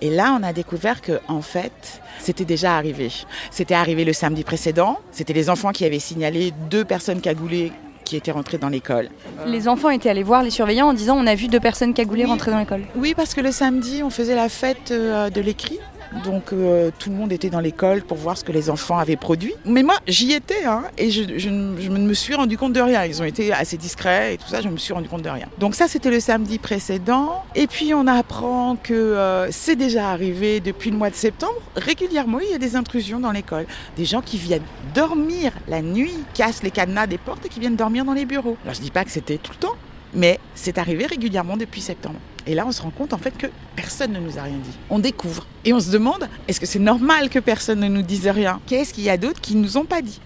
Et 0.00 0.10
là, 0.10 0.36
on 0.38 0.42
a 0.42 0.52
découvert 0.52 1.02
que, 1.02 1.20
en 1.28 1.42
fait, 1.42 2.00
c'était 2.18 2.44
déjà 2.44 2.76
arrivé. 2.76 3.10
C'était 3.50 3.74
arrivé 3.74 4.04
le 4.04 4.12
samedi 4.12 4.44
précédent. 4.44 5.00
C'était 5.10 5.32
les 5.32 5.50
enfants 5.50 5.72
qui 5.72 5.84
avaient 5.84 5.98
signalé 5.98 6.52
deux 6.70 6.84
personnes 6.84 7.20
cagoulées 7.20 7.72
qui 8.08 8.16
étaient 8.16 8.32
dans 8.58 8.68
l'école. 8.70 9.10
Les 9.46 9.68
enfants 9.68 9.90
étaient 9.90 10.08
allés 10.08 10.22
voir 10.22 10.42
les 10.42 10.50
surveillants 10.50 10.88
en 10.88 10.94
disant 10.94 11.16
on 11.16 11.26
a 11.26 11.34
vu 11.34 11.48
deux 11.48 11.60
personnes 11.60 11.92
cagoulées 11.92 12.24
oui. 12.24 12.30
rentrer 12.30 12.50
dans 12.50 12.58
l'école. 12.58 12.82
Oui, 12.96 13.12
parce 13.14 13.34
que 13.34 13.42
le 13.42 13.52
samedi, 13.52 14.02
on 14.02 14.10
faisait 14.10 14.34
la 14.34 14.48
fête 14.48 14.90
de 14.92 15.40
l'écrit. 15.40 15.78
Donc 16.24 16.52
euh, 16.52 16.90
tout 16.98 17.10
le 17.10 17.16
monde 17.16 17.32
était 17.32 17.50
dans 17.50 17.60
l'école 17.60 18.02
pour 18.02 18.16
voir 18.16 18.36
ce 18.36 18.44
que 18.44 18.52
les 18.52 18.70
enfants 18.70 18.98
avaient 18.98 19.16
produit. 19.16 19.54
Mais 19.64 19.82
moi, 19.82 19.96
j'y 20.06 20.32
étais 20.32 20.64
hein, 20.64 20.84
et 20.96 21.10
je, 21.10 21.38
je, 21.38 21.50
me 21.50 22.14
suis 22.14 22.34
rendu 22.34 22.56
compte 22.56 22.72
de 22.72 22.80
rien. 22.80 23.04
Ils 23.04 23.20
ont 23.20 23.24
été 23.24 23.52
assez 23.52 23.76
discrets 23.76 24.34
et 24.34 24.38
tout 24.38 24.48
ça, 24.48 24.60
je 24.60 24.68
me 24.68 24.76
suis 24.76 24.92
rendu 24.92 25.08
compte 25.08 25.22
de 25.22 25.28
rien. 25.28 25.46
Donc 25.58 25.74
ça, 25.74 25.88
c'était 25.88 26.10
le 26.10 26.20
samedi 26.20 26.58
précédent. 26.58 27.42
Et 27.54 27.66
puis 27.66 27.94
on 27.94 28.06
apprend 28.06 28.76
que 28.76 28.94
euh, 28.94 29.50
c'est 29.50 29.76
déjà 29.76 30.10
arrivé 30.10 30.60
depuis 30.60 30.90
le 30.90 30.96
mois 30.96 31.10
de 31.10 31.14
septembre. 31.14 31.60
Régulièrement, 31.76 32.40
il 32.40 32.50
y 32.50 32.54
a 32.54 32.58
des 32.58 32.76
intrusions 32.76 33.20
dans 33.20 33.32
l'école. 33.32 33.66
Des 33.96 34.04
gens 34.04 34.22
qui 34.22 34.38
viennent 34.38 34.62
dormir 34.94 35.52
la 35.68 35.82
nuit, 35.82 36.14
cassent 36.34 36.62
les 36.62 36.70
cadenas 36.70 37.06
des 37.06 37.18
portes 37.18 37.44
et 37.46 37.48
qui 37.48 37.60
viennent 37.60 37.76
dormir 37.76 38.04
dans 38.04 38.14
les 38.14 38.24
bureaux. 38.24 38.56
Alors 38.64 38.74
je 38.74 38.80
dis 38.80 38.90
pas 38.90 39.04
que 39.04 39.10
c'était 39.10 39.38
tout 39.38 39.52
le 39.52 39.58
temps, 39.58 39.76
mais 40.14 40.38
c'est 40.54 40.78
arrivé 40.78 41.06
régulièrement 41.06 41.56
depuis 41.56 41.80
septembre. 41.80 42.18
Et 42.48 42.54
là, 42.54 42.64
on 42.66 42.72
se 42.72 42.80
rend 42.80 42.90
compte 42.90 43.12
en 43.12 43.18
fait 43.18 43.36
que 43.36 43.46
personne 43.76 44.12
ne 44.12 44.20
nous 44.20 44.38
a 44.38 44.42
rien 44.42 44.56
dit. 44.56 44.70
On 44.88 44.98
découvre 44.98 45.46
et 45.66 45.74
on 45.74 45.80
se 45.80 45.90
demande 45.90 46.28
est-ce 46.48 46.58
que 46.58 46.64
c'est 46.64 46.78
normal 46.78 47.28
que 47.28 47.38
personne 47.38 47.80
ne 47.80 47.88
nous 47.88 48.00
dise 48.00 48.26
rien? 48.26 48.58
Qu'est-ce 48.66 48.94
qu'il 48.94 49.04
y 49.04 49.10
a 49.10 49.18
d'autre 49.18 49.40
qui 49.42 49.54
ne 49.54 49.60
nous 49.60 49.76
ont 49.76 49.84
pas 49.84 50.00
dit? 50.00 50.18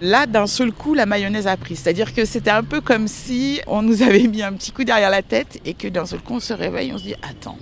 Là, 0.00 0.26
d'un 0.26 0.46
seul 0.46 0.72
coup, 0.72 0.94
la 0.94 1.04
mayonnaise 1.04 1.46
a 1.46 1.58
pris. 1.58 1.76
C'est-à-dire 1.76 2.14
que 2.14 2.24
c'était 2.24 2.50
un 2.50 2.62
peu 2.62 2.80
comme 2.80 3.06
si 3.06 3.60
on 3.66 3.82
nous 3.82 4.02
avait 4.02 4.26
mis 4.26 4.42
un 4.42 4.54
petit 4.54 4.72
coup 4.72 4.84
derrière 4.84 5.10
la 5.10 5.22
tête 5.22 5.60
et 5.66 5.74
que 5.74 5.88
d'un 5.88 6.06
seul 6.06 6.20
coup, 6.20 6.34
on 6.34 6.40
se 6.40 6.54
réveille, 6.54 6.90
on 6.94 6.98
se 6.98 7.02
dit 7.02 7.14
attends. 7.22 7.58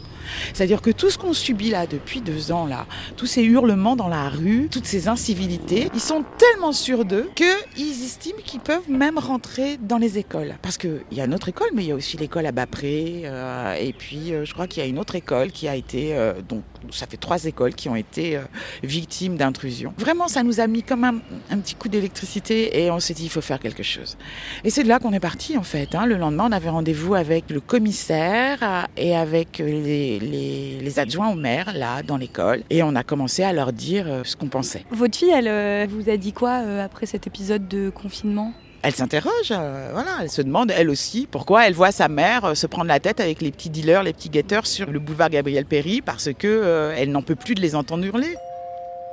C'est-à-dire 0.53 0.83
que 0.83 0.91
tout 0.91 1.11
ce 1.11 1.19
qu'on 1.19 1.33
subit 1.33 1.71
là 1.71 1.87
depuis 1.87 2.21
deux 2.21 2.53
ans, 2.53 2.67
là, 2.67 2.87
tous 3.17 3.27
ces 3.27 3.43
hurlements 3.43 3.97
dans 3.97 4.09
la 4.09 4.29
rue, 4.29 4.69
toutes 4.71 4.87
ces 4.87 5.09
incivilités, 5.09 5.89
ils 5.95 6.01
sont 6.01 6.25
tellement 6.39 6.73
sûrs 6.73 7.05
d'eux 7.05 7.31
qu'ils 7.35 8.05
estiment 8.05 8.39
qu'ils 8.45 8.61
peuvent 8.61 8.89
même 8.89 9.19
rentrer 9.19 9.77
dans 9.79 9.99
les 9.99 10.19
écoles. 10.19 10.55
Parce 10.63 10.79
qu'il 10.79 11.03
y 11.13 11.21
a 11.21 11.27
notre 11.27 11.49
école, 11.49 11.69
mais 11.75 11.83
il 11.83 11.89
y 11.89 11.93
a 11.93 11.95
aussi 11.95 12.17
l'école 12.17 12.47
à 12.47 12.53
Bapré, 12.53 13.23
euh, 13.25 13.75
et 13.75 13.93
puis 13.93 14.33
euh, 14.33 14.45
je 14.45 14.53
crois 14.53 14.67
qu'il 14.67 14.83
y 14.83 14.87
a 14.87 14.89
une 14.89 14.99
autre 14.99 15.15
école 15.15 15.51
qui 15.51 15.69
a 15.69 15.77
été 15.77 16.15
euh, 16.17 16.35
donc 16.49 16.63
Ça 16.91 17.07
fait 17.07 17.17
trois 17.17 17.45
écoles 17.45 17.75
qui 17.75 17.89
ont 17.89 17.97
été 17.97 18.39
victimes 18.83 19.37
d'intrusion. 19.37 19.95
Vraiment, 19.99 20.29
ça 20.29 20.43
nous 20.43 20.61
a 20.61 20.67
mis 20.67 20.83
comme 20.83 21.05
un, 21.05 21.17
un 21.51 21.59
petit 21.59 21.75
coup 21.75 21.89
d'électricité 21.89 22.83
et 22.83 22.91
on 22.91 23.01
s'est 23.01 23.15
dit 23.15 23.25
il 23.25 23.31
faut 23.31 23.41
faire 23.41 23.59
quelque 23.59 23.83
chose. 23.83 24.17
Et 24.65 24.71
c'est 24.71 24.83
de 24.83 24.89
là 24.89 24.99
qu'on 24.99 25.13
est 25.13 25.21
parti 25.21 25.57
en 25.57 25.63
fait. 25.63 25.95
Hein. 25.95 26.07
Le 26.07 26.17
lendemain, 26.17 26.47
on 26.49 26.53
avait 26.53 26.69
rendez-vous 26.69 27.15
avec 27.15 27.51
le 27.51 27.61
commissaire 27.61 28.87
et 28.97 29.17
avec 29.17 29.59
les, 29.59 30.14
les, 30.19 30.79
les 30.81 30.99
adjoints 30.99 31.31
au 31.31 31.37
maire 31.37 31.73
là 31.75 32.03
dans 32.03 32.17
l'école 32.17 32.63
et 32.71 32.83
on 32.83 32.95
a 32.95 33.03
commencé 33.03 33.43
à 33.43 33.53
leur 33.53 33.73
dire 33.73 34.23
ce 34.25 34.37
qu'on 34.37 34.49
pensait. 34.49 34.85
Votre 34.91 35.17
fille, 35.17 35.31
elle 35.31 35.89
vous 35.89 36.09
a 36.09 36.17
dit 36.17 36.33
quoi 36.33 36.63
après 36.83 37.07
cet 37.07 37.27
épisode 37.27 37.69
de 37.69 37.91
confinement? 37.91 38.53
Elle 38.87 38.95
s'interroge, 38.95 39.51
euh, 39.51 39.89
voilà, 39.95 40.11
elle 40.21 40.29
se 40.29 40.43
demande 40.43 40.71
elle 40.71 40.91
aussi 40.91 41.27
pourquoi 41.31 41.67
elle 41.67 41.73
voit 41.73 41.91
sa 41.91 42.09
mère 42.09 42.45
euh, 42.45 42.55
se 42.55 42.67
prendre 42.67 42.87
la 42.87 43.01
tête 43.01 43.19
avec 43.19 43.41
les 43.41 43.51
petits 43.51 43.71
dealers, 43.71 44.03
les 44.03 44.13
petits 44.13 44.29
guetteurs 44.29 44.67
sur 44.67 44.91
le 44.91 44.99
boulevard 44.99 45.31
Gabriel 45.31 45.65
Péry 45.65 46.03
parce 46.03 46.29
que 46.35 46.47
euh, 46.47 46.95
elle 46.95 47.11
n'en 47.11 47.23
peut 47.23 47.35
plus 47.35 47.55
de 47.55 47.63
les 47.63 47.77
entendre 47.77 48.05
hurler. 48.05 48.37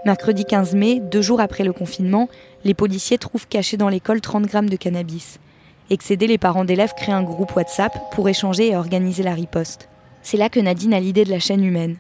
Mercredi 0.05 0.43
15 0.43 0.75
mai, 0.75 0.99
deux 0.99 1.21
jours 1.21 1.39
après 1.39 1.63
le 1.63 1.71
confinement, 1.71 2.27
les 2.65 2.73
policiers 2.73 3.17
trouvent 3.17 3.47
cachés 3.47 3.77
dans 3.77 3.87
l'école 3.87 4.19
30 4.19 4.45
grammes 4.45 4.69
de 4.69 4.75
cannabis. 4.75 5.39
Excédés, 5.89 6.27
les 6.27 6.37
parents 6.37 6.65
d'élèves 6.65 6.93
créent 6.97 7.13
un 7.13 7.23
groupe 7.23 7.55
WhatsApp 7.55 7.97
pour 8.11 8.27
échanger 8.27 8.71
et 8.71 8.75
organiser 8.75 9.23
la 9.23 9.33
riposte. 9.33 9.87
C'est 10.23 10.37
là 10.37 10.49
que 10.49 10.59
Nadine 10.59 10.93
a 10.93 10.99
l'idée 10.99 11.25
de 11.25 11.31
la 11.31 11.39
chaîne 11.39 11.63
humaine. 11.63 11.97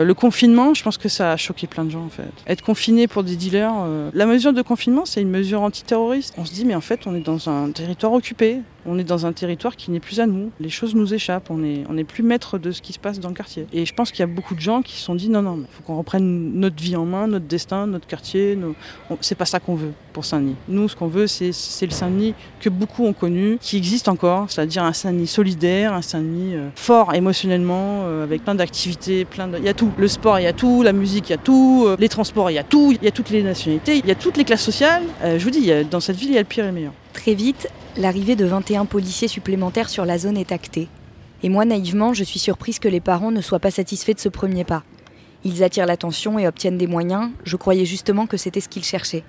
Le 0.00 0.12
confinement, 0.12 0.74
je 0.74 0.82
pense 0.82 0.98
que 0.98 1.08
ça 1.08 1.32
a 1.32 1.36
choqué 1.36 1.68
plein 1.68 1.84
de 1.84 1.90
gens 1.90 2.04
en 2.04 2.08
fait. 2.08 2.24
Être 2.48 2.62
confiné 2.62 3.06
pour 3.06 3.22
des 3.22 3.36
dealers, 3.36 3.72
euh, 3.76 4.10
la 4.12 4.26
mesure 4.26 4.52
de 4.52 4.60
confinement, 4.60 5.04
c'est 5.04 5.22
une 5.22 5.30
mesure 5.30 5.62
antiterroriste. 5.62 6.34
On 6.36 6.44
se 6.44 6.52
dit 6.52 6.64
mais 6.64 6.74
en 6.74 6.80
fait, 6.80 7.06
on 7.06 7.14
est 7.14 7.20
dans 7.20 7.48
un 7.48 7.70
territoire 7.70 8.12
occupé, 8.12 8.60
on 8.86 8.98
est 8.98 9.04
dans 9.04 9.24
un 9.24 9.32
territoire 9.32 9.76
qui 9.76 9.92
n'est 9.92 10.00
plus 10.00 10.18
à 10.18 10.26
nous. 10.26 10.50
Les 10.58 10.68
choses 10.68 10.96
nous 10.96 11.14
échappent, 11.14 11.50
on 11.50 11.58
n'est 11.58 11.84
on 11.88 11.96
est 11.96 12.04
plus 12.04 12.24
maître 12.24 12.58
de 12.58 12.72
ce 12.72 12.82
qui 12.82 12.92
se 12.92 12.98
passe 12.98 13.20
dans 13.20 13.28
le 13.28 13.34
quartier. 13.34 13.66
Et 13.72 13.86
je 13.86 13.94
pense 13.94 14.10
qu'il 14.10 14.20
y 14.20 14.24
a 14.24 14.26
beaucoup 14.26 14.56
de 14.56 14.60
gens 14.60 14.82
qui 14.82 14.96
se 14.96 15.02
sont 15.02 15.14
dit 15.14 15.28
non 15.28 15.42
non, 15.42 15.60
il 15.60 15.66
faut 15.70 15.82
qu'on 15.84 15.96
reprenne 15.96 16.54
notre 16.54 16.82
vie 16.82 16.96
en 16.96 17.04
main, 17.04 17.28
notre 17.28 17.46
destin, 17.46 17.86
notre 17.86 18.08
quartier. 18.08 18.56
Nos... 18.56 18.74
C'est 19.20 19.36
pas 19.36 19.46
ça 19.46 19.60
qu'on 19.60 19.76
veut 19.76 19.92
pour 20.12 20.24
Saint-Denis. 20.24 20.56
Nous, 20.68 20.88
ce 20.88 20.96
qu'on 20.96 21.08
veut, 21.08 21.26
c'est 21.26 21.50
le 21.50 21.90
Saint-Denis 21.90 22.34
que 22.60 22.68
beaucoup 22.68 23.04
ont 23.04 23.12
connu, 23.12 23.58
qui 23.60 23.76
existe 23.76 24.08
encore, 24.08 24.50
c'est-à-dire 24.50 24.84
un 24.84 24.92
Saint-Denis 24.92 25.26
solidaire, 25.26 25.92
un 25.92 26.02
Saint-Denis 26.02 26.54
euh, 26.54 26.68
fort 26.76 27.14
émotionnellement, 27.14 28.02
euh, 28.04 28.24
avec 28.24 28.44
plein 28.44 28.54
d'activités, 28.54 29.24
plein 29.24 29.48
de... 29.48 29.58
Le 29.96 30.08
sport, 30.08 30.38
il 30.38 30.44
y 30.44 30.46
a 30.46 30.52
tout. 30.52 30.82
La 30.82 30.92
musique, 30.92 31.28
il 31.28 31.32
y 31.32 31.34
a 31.34 31.38
tout. 31.38 31.84
Euh, 31.86 31.96
les 31.98 32.08
transports, 32.08 32.50
il 32.50 32.54
y 32.54 32.58
a 32.58 32.64
tout. 32.64 32.92
Il 32.92 33.04
y 33.04 33.08
a 33.08 33.10
toutes 33.10 33.30
les 33.30 33.42
nationalités. 33.42 33.98
Il 33.98 34.06
y 34.06 34.10
a 34.10 34.14
toutes 34.14 34.36
les 34.36 34.44
classes 34.44 34.62
sociales. 34.62 35.02
Euh, 35.22 35.38
je 35.38 35.44
vous 35.44 35.50
dis, 35.50 35.70
dans 35.90 36.00
cette 36.00 36.16
ville, 36.16 36.30
il 36.30 36.34
y 36.34 36.38
a 36.38 36.42
le 36.42 36.46
pire 36.46 36.64
et 36.64 36.68
le 36.68 36.72
meilleur. 36.72 36.92
Très 37.12 37.34
vite, 37.34 37.68
l'arrivée 37.96 38.36
de 38.36 38.44
21 38.44 38.84
policiers 38.84 39.28
supplémentaires 39.28 39.88
sur 39.88 40.04
la 40.04 40.18
zone 40.18 40.36
est 40.36 40.52
actée. 40.52 40.88
Et 41.42 41.48
moi, 41.48 41.64
naïvement, 41.64 42.14
je 42.14 42.24
suis 42.24 42.38
surprise 42.38 42.78
que 42.78 42.88
les 42.88 43.00
parents 43.00 43.30
ne 43.30 43.40
soient 43.40 43.58
pas 43.58 43.70
satisfaits 43.70 44.14
de 44.14 44.20
ce 44.20 44.28
premier 44.28 44.64
pas. 44.64 44.82
Ils 45.44 45.62
attirent 45.62 45.86
l'attention 45.86 46.38
et 46.38 46.48
obtiennent 46.48 46.78
des 46.78 46.86
moyens. 46.86 47.30
Je 47.44 47.56
croyais 47.56 47.84
justement 47.84 48.26
que 48.26 48.38
c'était 48.38 48.60
ce 48.60 48.68
qu'ils 48.68 48.84
cherchaient. 48.84 49.24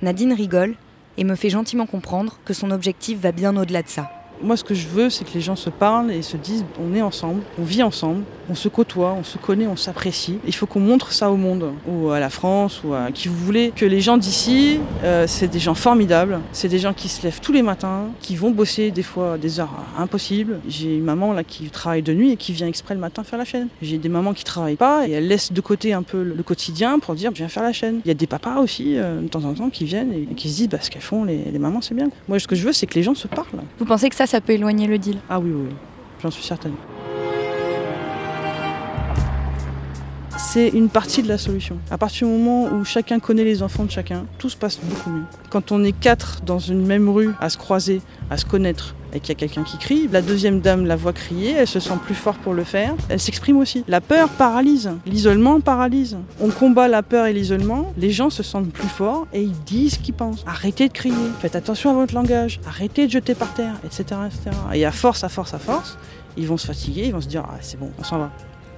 Nadine 0.00 0.32
rigole 0.32 0.74
et 1.18 1.24
me 1.24 1.34
fait 1.34 1.50
gentiment 1.50 1.84
comprendre 1.84 2.38
que 2.46 2.54
son 2.54 2.70
objectif 2.70 3.18
va 3.20 3.32
bien 3.32 3.54
au-delà 3.56 3.82
de 3.82 3.88
ça. 3.88 4.10
Moi, 4.42 4.56
ce 4.56 4.64
que 4.64 4.74
je 4.74 4.88
veux, 4.88 5.10
c'est 5.10 5.24
que 5.24 5.34
les 5.34 5.40
gens 5.40 5.56
se 5.56 5.70
parlent 5.70 6.10
et 6.10 6.22
se 6.22 6.36
disent 6.36 6.64
on 6.80 6.94
est 6.94 7.02
ensemble, 7.02 7.42
on 7.58 7.64
vit 7.64 7.82
ensemble, 7.82 8.22
on 8.48 8.54
se 8.54 8.68
côtoie, 8.68 9.14
on 9.18 9.24
se 9.24 9.38
connaît, 9.38 9.66
on 9.66 9.76
s'apprécie. 9.76 10.38
Il 10.46 10.54
faut 10.54 10.66
qu'on 10.66 10.80
montre 10.80 11.12
ça 11.12 11.30
au 11.30 11.36
monde, 11.36 11.72
ou 11.86 12.10
à 12.10 12.20
la 12.20 12.30
France, 12.30 12.82
ou 12.84 12.94
à 12.94 13.10
qui 13.12 13.28
vous 13.28 13.36
voulez. 13.36 13.72
Que 13.74 13.86
les 13.86 14.00
gens 14.00 14.16
d'ici, 14.16 14.80
euh, 15.04 15.26
c'est 15.28 15.48
des 15.48 15.58
gens 15.58 15.74
formidables, 15.74 16.40
c'est 16.52 16.68
des 16.68 16.78
gens 16.78 16.92
qui 16.92 17.08
se 17.08 17.22
lèvent 17.22 17.40
tous 17.40 17.52
les 17.52 17.62
matins, 17.62 18.06
qui 18.20 18.36
vont 18.36 18.50
bosser 18.50 18.90
des 18.90 19.02
fois 19.02 19.38
des 19.38 19.60
heures 19.60 19.74
impossibles. 19.98 20.58
J'ai 20.68 20.96
une 20.96 21.04
maman 21.04 21.32
là 21.32 21.44
qui 21.44 21.70
travaille 21.70 22.02
de 22.02 22.12
nuit 22.12 22.32
et 22.32 22.36
qui 22.36 22.52
vient 22.52 22.66
exprès 22.66 22.94
le 22.94 23.00
matin 23.00 23.22
faire 23.22 23.38
la 23.38 23.44
chaîne. 23.44 23.68
J'ai 23.82 23.98
des 23.98 24.08
mamans 24.08 24.32
qui 24.32 24.44
travaillent 24.44 24.76
pas 24.76 25.06
et 25.06 25.12
elles 25.12 25.28
laissent 25.28 25.52
de 25.52 25.60
côté 25.60 25.92
un 25.92 26.02
peu 26.02 26.22
le 26.22 26.42
quotidien 26.42 26.98
pour 26.98 27.14
dire 27.14 27.30
je 27.32 27.38
viens 27.38 27.48
faire 27.48 27.62
la 27.62 27.72
chaîne. 27.72 28.00
Il 28.04 28.08
y 28.08 28.10
a 28.10 28.14
des 28.14 28.26
papas 28.26 28.58
aussi, 28.60 28.96
euh, 28.96 29.20
de 29.20 29.28
temps 29.28 29.44
en 29.44 29.54
temps, 29.54 29.70
qui 29.70 29.84
viennent 29.84 30.12
et, 30.12 30.34
qui 30.34 30.48
se 30.50 30.56
disent 30.56 30.68
bah, 30.68 30.78
ce 30.80 30.90
qu'elles 30.90 31.02
font 31.02 31.24
les, 31.24 31.44
les 31.44 31.58
mamans, 31.58 31.80
c'est 31.80 31.94
bien. 31.94 32.08
Moi, 32.28 32.38
ce 32.38 32.48
que 32.48 32.56
je 32.56 32.66
veux, 32.66 32.72
c'est 32.72 32.86
que 32.86 32.94
les 32.94 33.02
gens 33.02 33.14
se 33.14 33.28
parlent. 33.28 33.46
Vous 33.78 33.84
pensez 33.84 34.08
que 34.08 34.16
ça, 34.16 34.26
ça 34.30 34.40
peut 34.40 34.52
éloigner 34.52 34.86
le 34.86 34.96
deal 34.96 35.18
Ah 35.28 35.40
oui, 35.40 35.50
oui, 35.52 35.64
oui. 35.70 35.74
j'en 36.22 36.30
suis 36.30 36.44
certaine. 36.44 36.74
c'est 40.38 40.68
une 40.68 40.88
partie 40.88 41.22
de 41.22 41.28
la 41.28 41.38
solution. 41.38 41.78
À 41.92 41.98
partir 41.98 42.26
du 42.26 42.32
moment 42.34 42.72
où 42.72 42.84
chacun 42.84 43.20
connaît 43.20 43.44
les 43.44 43.62
enfants 43.62 43.84
de 43.84 43.90
chacun, 43.90 44.26
tout 44.38 44.48
se 44.48 44.56
passe 44.56 44.80
beaucoup 44.82 45.10
mieux. 45.10 45.22
Quand 45.48 45.70
on 45.70 45.84
est 45.84 45.92
quatre 45.92 46.40
dans 46.42 46.58
une 46.58 46.84
même 46.86 47.08
rue 47.08 47.30
à 47.40 47.50
se 47.50 47.56
croiser, 47.58 48.02
à 48.30 48.36
se 48.36 48.44
connaître, 48.44 48.96
et 49.12 49.20
qu'il 49.20 49.30
y 49.30 49.32
a 49.32 49.34
quelqu'un 49.34 49.62
qui 49.62 49.78
crie, 49.78 50.08
la 50.10 50.22
deuxième 50.22 50.60
dame 50.60 50.86
la 50.86 50.96
voit 50.96 51.12
crier, 51.12 51.52
elle 51.52 51.66
se 51.66 51.80
sent 51.80 51.98
plus 52.04 52.14
fort 52.14 52.36
pour 52.36 52.54
le 52.54 52.64
faire, 52.64 52.94
elle 53.08 53.20
s'exprime 53.20 53.58
aussi. 53.58 53.84
La 53.88 54.00
peur 54.00 54.28
paralyse, 54.28 54.90
l'isolement 55.06 55.60
paralyse. 55.60 56.16
On 56.40 56.48
combat 56.48 56.88
la 56.88 57.02
peur 57.02 57.26
et 57.26 57.32
l'isolement, 57.32 57.92
les 57.96 58.10
gens 58.10 58.30
se 58.30 58.42
sentent 58.42 58.70
plus 58.70 58.88
forts 58.88 59.26
et 59.32 59.42
ils 59.42 59.64
disent 59.64 59.94
ce 59.94 59.98
qu'ils 59.98 60.14
pensent. 60.14 60.44
Arrêtez 60.46 60.88
de 60.88 60.92
crier, 60.92 61.14
faites 61.40 61.56
attention 61.56 61.90
à 61.90 61.94
votre 61.94 62.14
langage, 62.14 62.60
arrêtez 62.66 63.06
de 63.06 63.12
jeter 63.12 63.34
par 63.34 63.52
terre, 63.54 63.74
etc. 63.84 64.04
etc. 64.26 64.56
Et 64.74 64.84
à 64.84 64.92
force, 64.92 65.24
à 65.24 65.28
force, 65.28 65.54
à 65.54 65.58
force, 65.58 65.98
ils 66.36 66.46
vont 66.46 66.56
se 66.56 66.66
fatiguer, 66.66 67.06
ils 67.06 67.12
vont 67.12 67.20
se 67.20 67.28
dire 67.28 67.44
ah, 67.46 67.58
c'est 67.60 67.78
bon, 67.78 67.90
on 67.98 68.04
s'en 68.04 68.18
va. 68.18 68.30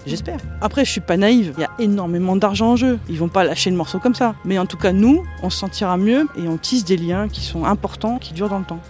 J'espère. 0.07 0.39
Après, 0.61 0.85
je 0.85 0.91
suis 0.91 1.01
pas 1.01 1.17
naïve. 1.17 1.55
Il 1.57 1.61
y 1.61 1.65
a 1.65 1.71
énormément 1.79 2.35
d'argent 2.35 2.73
en 2.73 2.77
jeu. 2.77 2.99
Ils 3.09 3.19
vont 3.19 3.29
pas 3.29 3.45
lâcher 3.45 3.71
le 3.71 3.77
morceau 3.77 4.01
comme 4.01 4.15
ça. 4.15 4.35
Mais 4.45 4.59
en 4.59 4.67
tout 4.67 4.77
cas, 4.77 4.93
nous, 4.93 5.23
on 5.43 5.51
se 5.51 5.59
sentira 5.59 5.97
mieux 5.97 6.27
et 6.37 6.49
on 6.49 6.57
tisse 6.57 6.85
des 6.85 6.97
liens 6.97 7.29
qui 7.29 7.41
sont 7.41 7.65
importants, 7.65 8.19
qui 8.19 8.33
durent 8.33 8.49
dans 8.49 8.59
le 8.59 8.65
temps. 8.65 8.81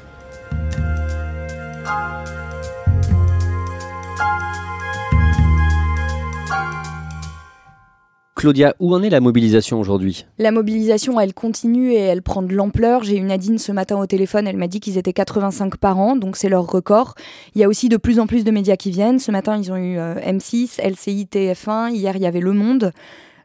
Claudia, 8.42 8.74
où 8.80 8.92
en 8.92 9.04
est 9.04 9.08
la 9.08 9.20
mobilisation 9.20 9.78
aujourd'hui? 9.78 10.26
La 10.38 10.50
mobilisation, 10.50 11.20
elle 11.20 11.32
continue 11.32 11.92
et 11.92 12.00
elle 12.00 12.22
prend 12.22 12.42
de 12.42 12.52
l'ampleur. 12.52 13.04
J'ai 13.04 13.16
eu 13.16 13.20
Nadine 13.20 13.56
ce 13.56 13.70
matin 13.70 13.96
au 13.96 14.06
téléphone, 14.06 14.48
elle 14.48 14.56
m'a 14.56 14.66
dit 14.66 14.80
qu'ils 14.80 14.98
étaient 14.98 15.12
85 15.12 15.76
par 15.76 16.00
an, 16.00 16.16
donc 16.16 16.36
c'est 16.36 16.48
leur 16.48 16.66
record. 16.66 17.14
Il 17.54 17.60
y 17.60 17.64
a 17.64 17.68
aussi 17.68 17.88
de 17.88 17.96
plus 17.96 18.18
en 18.18 18.26
plus 18.26 18.42
de 18.42 18.50
médias 18.50 18.74
qui 18.74 18.90
viennent. 18.90 19.20
Ce 19.20 19.30
matin, 19.30 19.56
ils 19.56 19.70
ont 19.70 19.76
eu 19.76 19.96
euh, 19.96 20.16
M6, 20.16 20.82
LCI, 20.82 21.28
TF1. 21.30 21.92
Hier, 21.92 22.16
il 22.16 22.22
y 22.22 22.26
avait 22.26 22.40
Le 22.40 22.52
Monde. 22.52 22.90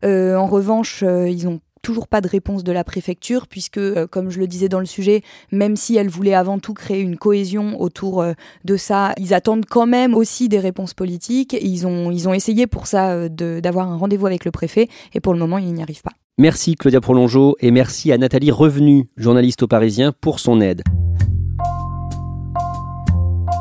Euh, 0.04 0.36
en 0.36 0.48
revanche, 0.48 1.04
euh, 1.04 1.30
ils 1.30 1.48
ont 1.48 1.60
toujours 1.82 2.08
pas 2.08 2.22
de 2.22 2.28
réponse 2.28 2.64
de 2.64 2.72
la 2.72 2.84
préfecture, 2.84 3.48
puisque, 3.48 3.78
euh, 3.78 4.08
comme 4.08 4.30
je 4.30 4.40
le 4.40 4.48
disais 4.48 4.70
dans 4.70 4.80
le 4.80 4.86
sujet, 4.86 5.22
même 5.52 5.76
si 5.76 5.96
elle 5.96 6.10
voulait 6.10 6.34
avant 6.34 6.60
tout 6.60 6.74
créer 6.74 7.02
une 7.02 7.18
cohésion 7.18 7.80
autour 7.82 8.22
euh, 8.22 8.34
de 8.66 8.78
ça, 8.78 9.14
ils 9.18 9.34
attendent 9.34 9.66
quand 9.66 9.88
même 9.88 10.14
aussi 10.14 10.50
des 10.50 10.60
réponses 10.60 10.94
politiques. 10.94 11.56
Ils 11.62 11.88
ont, 11.88 12.12
ils 12.12 12.28
ont 12.28 12.34
essayé 12.34 12.68
pour 12.68 12.88
ça 12.88 13.12
euh, 13.12 13.30
d'avoir 13.30 13.92
un 13.92 13.98
rendez-vous 13.98 14.28
avec 14.28 14.46
le 14.46 14.52
préfet, 14.52 14.88
et 15.14 15.20
pour 15.20 15.34
le 15.34 15.40
moment, 15.40 15.58
ils 15.58 15.74
n'y 15.74 15.82
arrivent 15.82 16.02
pas. 16.02 16.14
Merci 16.40 16.76
Claudia 16.76 17.02
Prolongeau, 17.02 17.56
et 17.60 17.72
merci 17.72 18.12
à 18.12 18.18
Nathalie 18.18 18.52
Revenu, 18.52 19.10
journaliste 19.18 19.64
au 19.64 19.68
Parisien, 19.68 20.14
pour 20.22 20.40
son 20.40 20.62
aide. 20.62 20.84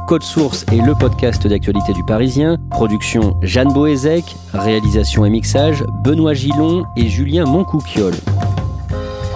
Code 0.06 0.22
Source 0.22 0.64
est 0.70 0.86
le 0.86 0.94
podcast 0.94 1.48
d'actualité 1.48 1.92
du 1.92 2.04
Parisien. 2.04 2.58
Production 2.70 3.36
Jeanne 3.42 3.72
Boézek, 3.72 4.36
réalisation 4.54 5.24
et 5.24 5.30
mixage 5.30 5.82
Benoît 6.04 6.32
Gillon 6.32 6.84
et 6.96 7.08
Julien 7.08 7.44
Moncouquiole. 7.44 8.14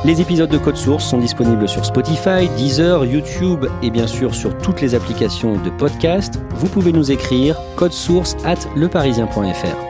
Les 0.05 0.21
épisodes 0.21 0.49
de 0.49 0.59
Code 0.59 0.77
Source 0.77 1.05
sont 1.05 1.19
disponibles 1.19 1.69
sur 1.69 1.85
Spotify, 1.85 2.49
Deezer, 2.57 3.05
YouTube 3.05 3.67
et 3.83 3.91
bien 3.91 4.07
sûr 4.07 4.33
sur 4.33 4.57
toutes 4.59 4.81
les 4.81 4.95
applications 4.95 5.61
de 5.61 5.71
podcast. 5.71 6.41
Vous 6.55 6.69
pouvez 6.69 6.93
nous 6.93 7.11
écrire 7.11 7.57
code 7.75 7.93
source 7.93 8.37
at 8.45 8.59
leparisien.fr. 8.77 9.90